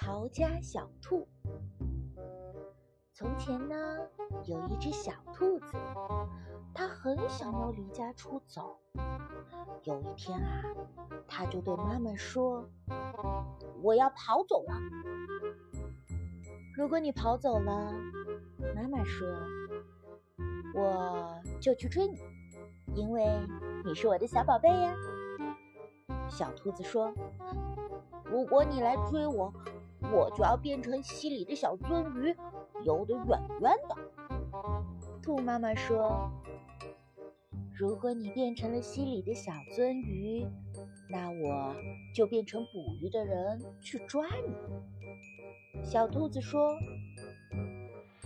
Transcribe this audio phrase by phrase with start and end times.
[0.00, 1.28] 逃家小兔。
[3.12, 3.76] 从前呢，
[4.46, 5.76] 有一只小兔子，
[6.72, 8.78] 它很想要离家出走。
[9.84, 10.62] 有一天啊，
[11.28, 12.66] 它就对妈妈说
[13.84, 14.74] ：“我要跑走了。”
[16.74, 17.92] 如果你跑走了，
[18.74, 19.28] 妈妈说
[20.74, 22.18] ：“我就去追你，
[22.94, 23.22] 因为
[23.84, 24.94] 你是我的小宝贝呀。”
[26.26, 27.12] 小兔子说
[28.24, 29.52] ：“如果你来追我，
[30.12, 32.36] 我就要变成溪里的小鳟鱼，
[32.84, 33.96] 游得远远的。”
[35.22, 36.30] 兔妈妈说
[37.76, 40.46] ：“如果你变成了溪里的小鳟鱼，
[41.08, 41.74] 那我
[42.14, 44.54] 就变成捕鱼的人去抓你。”
[45.84, 46.74] 小兔子说：“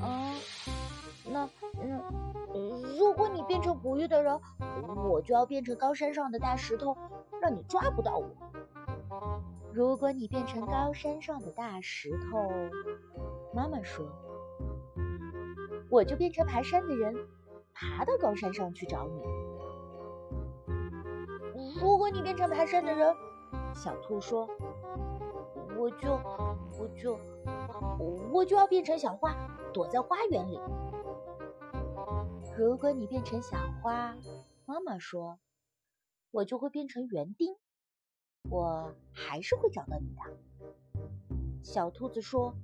[0.00, 0.34] 啊，
[1.30, 2.00] 那那，
[2.98, 4.40] 如果你变成捕鱼的人，
[5.08, 6.96] 我就要变成高山上的大石头，
[7.40, 8.28] 让你抓不到我。
[9.72, 12.48] 如果你变成高山上的大石头，
[13.54, 14.06] 妈妈说，
[15.90, 17.14] 我就变成爬山的人，
[17.72, 19.22] 爬到高山上去找你。
[21.80, 23.14] 如果你变成爬山的人，
[23.74, 24.48] 小兔说，
[25.78, 26.12] 我就
[26.78, 27.18] 我就。”
[28.32, 29.36] 我就要变成小花，
[29.74, 30.58] 躲在花园里。
[32.56, 34.16] 如果你变成小花，
[34.64, 35.38] 妈妈说，
[36.30, 37.54] 我就会变成园丁，
[38.50, 40.22] 我还是会找到你的。
[41.62, 42.54] 小兔子说，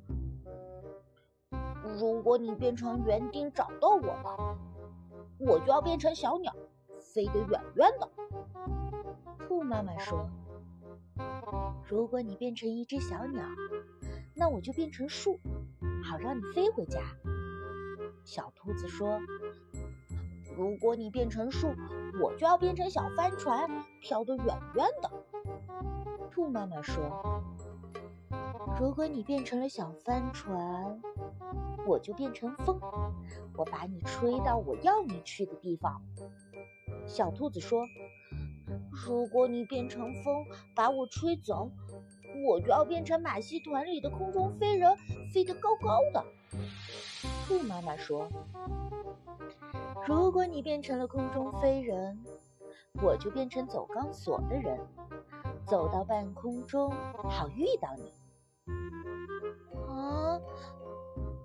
[1.98, 4.58] 如果你变成园丁找到我了，
[5.38, 6.54] 我就要变成小鸟，
[7.00, 8.10] 飞得远远的。
[9.46, 10.28] 兔妈妈说，
[11.88, 13.44] 如果你变成一只小鸟。
[14.40, 15.40] 那我就变成树，
[16.04, 17.00] 好让你飞回家。
[18.22, 19.18] 小兔子说
[20.58, 21.68] ：“如果你变成树，
[22.20, 23.70] 我就要变成小帆船，
[24.00, 25.08] 飘得远远的。”
[26.32, 27.44] 兔妈妈说
[28.80, 31.00] ：“如果你变成了小帆船，
[31.86, 32.80] 我就变成风，
[33.56, 36.02] 我把你吹到我要你去的地方。”
[37.06, 37.86] 小兔子说
[38.90, 41.70] ：“如果你变成风，把我吹走。”
[42.46, 44.96] 我就要变成马戏团里的空中飞人，
[45.32, 46.24] 飞得高高的。
[47.46, 48.28] 兔妈妈说
[50.08, 52.18] ：“如果你变成了空中飞人，
[53.02, 54.80] 我就变成走钢索的人，
[55.66, 56.90] 走到半空中
[57.28, 58.10] 好遇到你。”
[59.86, 60.40] 啊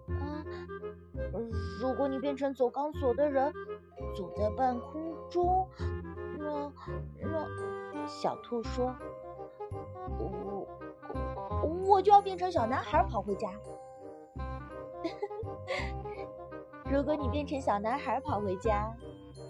[0.08, 0.46] 啊！
[1.82, 3.52] 如果你变成走钢索的人，
[4.16, 5.68] 走在半空中，
[6.40, 6.72] 那
[7.20, 7.46] 那
[8.08, 8.96] 小兔说。
[11.86, 13.50] 我就要变成小男孩跑回家。
[16.94, 18.96] 如果你变成小男孩跑回家，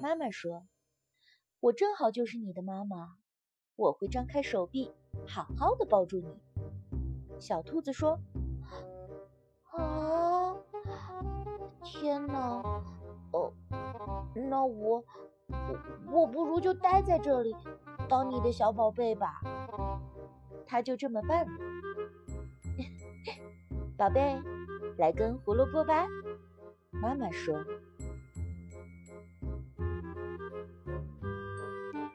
[0.01, 0.65] 妈妈说
[1.59, 3.17] ：“我正好就是你的妈妈，
[3.75, 4.89] 我会张开手臂，
[5.27, 6.33] 好好的抱住你。”
[7.41, 8.17] 小兔子说
[9.75, 10.55] ：“啊，
[11.83, 12.63] 天哪！
[13.33, 13.51] 哦，
[14.33, 15.03] 那我
[15.49, 17.53] 我我不如就待在这里，
[18.07, 19.41] 当你的小宝贝吧。”
[20.65, 21.51] 他就这么办了。
[23.99, 24.41] 宝贝，
[24.97, 26.07] 来根胡萝卜吧。
[27.03, 27.53] 妈妈说。